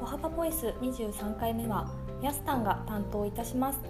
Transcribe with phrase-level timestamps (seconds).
[0.00, 1.90] 歩幅ボイス23回目は
[2.22, 3.80] やすたんが担当いたします。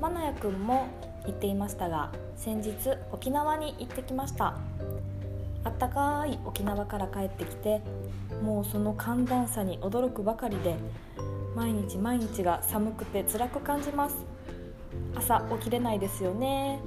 [0.00, 0.86] まなやくんも
[1.24, 2.74] 言っていましたが先日
[3.12, 4.58] 沖縄に行ってきました。
[5.64, 7.80] あったかい沖縄から帰ってきて
[8.42, 10.76] もうその寒暖差に驚くばかりで
[11.54, 14.16] 毎日毎日が寒くて辛く感じます。
[15.14, 16.80] 朝起きれないですよね。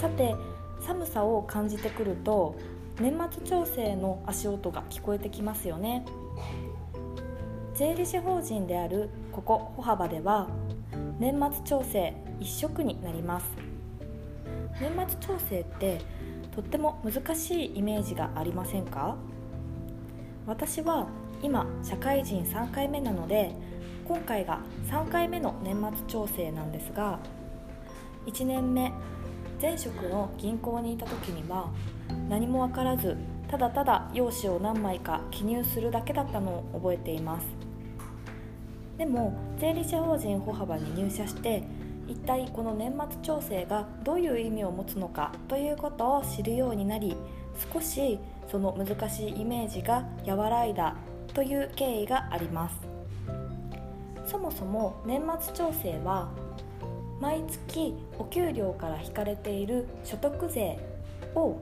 [0.00, 0.34] さて
[0.80, 2.56] 寒さを感じてくると
[3.00, 6.04] 年末調整の足音が聞こえてきますよね。
[7.78, 10.48] 税理士法人であるここ歩幅では
[11.20, 13.46] 年末調整一色になります。
[14.80, 16.00] 年末調整って
[16.50, 19.14] とっても難しいイメージがありませんか？
[20.44, 21.06] 私は
[21.40, 23.54] 今社会人3回目なので
[24.08, 24.58] 今回が
[24.90, 27.20] 3回目の年末調整なんですが
[28.26, 28.90] 1年目
[29.62, 31.70] 前職の銀行にいた時には
[32.28, 37.67] 何も分からずただただ用紙を何枚か記入するだけだったのを覚えています。
[38.98, 41.62] でも税理士法人歩幅に入社して
[42.08, 47.16] 一体この年末調整がどういう意味を持つのかということを知るようになり
[47.72, 48.18] 少し
[48.50, 50.96] その難しいイメージが和らいだ
[51.32, 52.76] という経緯があります。
[54.26, 56.28] そもそも年末調整は
[57.20, 60.78] 毎月お給料から引かれている所得税
[61.34, 61.56] を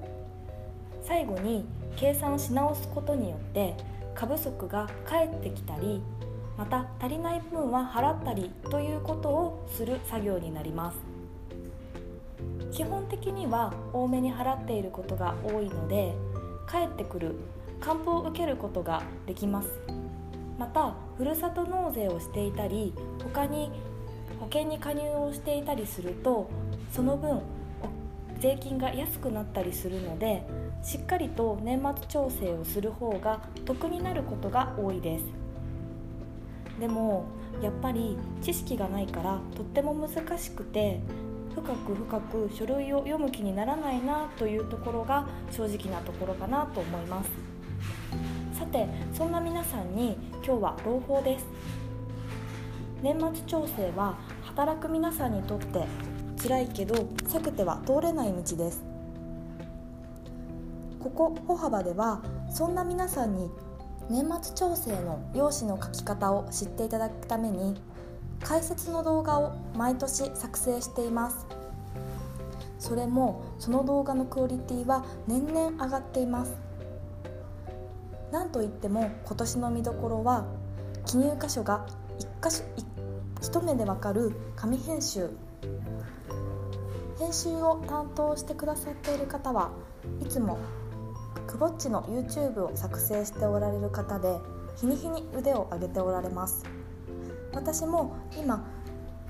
[1.02, 1.64] 最後に
[1.96, 3.74] 計算し直すことによって
[4.14, 6.02] 過不足が返ってきたり
[6.56, 10.98] また足りない分は払ったりということをする作業になります。
[12.72, 16.14] 基本的には多めに払っていることが多いので
[16.66, 17.34] 返ってくる
[17.80, 19.68] 還付を受けることができます。
[20.58, 23.70] またふるさと納税をしていたり他に
[24.40, 26.48] 保険に加入をしていたりすると
[26.90, 27.40] その分
[28.38, 30.46] 税金が安くなったりするので
[30.82, 35.45] しっかりと年末調整をする方が得になることが多いです。
[36.80, 37.24] でも
[37.62, 41.00] やっぱり知識がないからとっても難しくて
[41.54, 47.30] 深く深く書類を読む気にならないなというところが正直なところかなと思います。
[48.58, 51.46] さてそんな皆さんに今日は朗報です。
[53.02, 55.84] 年末調整は働く皆さんにとって
[56.42, 56.94] 辛いけど
[57.24, 58.84] 避けては通れない道です。
[61.00, 62.20] ここ歩幅では
[62.50, 63.50] そんな皆さんに
[64.08, 67.80] 年末調整の用紙の書き方を知っていただくために
[68.40, 71.46] 解説の動画を毎年作成しています。
[72.78, 76.56] それもその動画のクオリティは年々上がっています。
[78.30, 80.44] なんといっても今年の見どころは
[81.04, 81.86] 記入箇所が
[82.42, 82.64] 1箇所
[83.40, 85.30] 一目でわかる紙編集。
[87.18, 89.70] 編集を担当してくださっている方は
[90.20, 90.58] いつも
[91.46, 94.38] くぼっちの YouTube を作成しておられる方で
[94.76, 96.64] 日に日に腕を上げておられます。
[97.52, 98.66] 私も今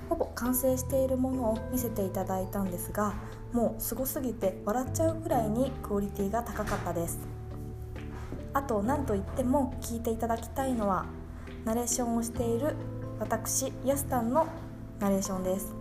[0.09, 3.13] ほぼ完成しているものを見せていただいたんですが
[3.53, 7.19] もうすごすぎて笑っちゃうくらいにクオリティが高かったです。
[8.53, 11.05] あと何といっても聞いていただきたいのは
[11.63, 12.75] ナレーションをしている
[13.19, 14.47] 私ヤスタンの
[14.99, 15.75] ナレーションです。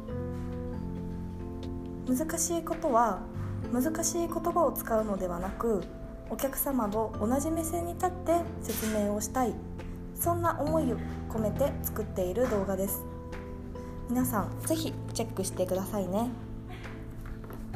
[2.06, 3.20] 難しいことは
[3.72, 5.82] 難しい言葉を使うのではなく
[6.30, 9.54] お客様と同じ目線に立って説明をしたい。
[10.14, 10.96] そんな思いを
[11.28, 13.04] 込めて作っている動画です。
[14.08, 16.30] 皆さんぜひチェックしてくださいね。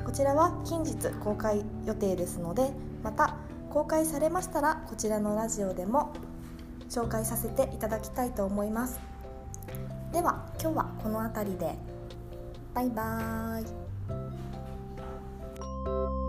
[0.05, 2.73] こちらは近日公開予定ですので
[3.05, 3.37] また
[3.71, 6.13] 公開されましたらこちらのラジオでも
[6.89, 8.99] 紹介させていただきたいと思います。
[10.13, 11.77] では今日はこの辺りで。
[12.75, 13.63] バイバー
[16.17, 16.20] イ。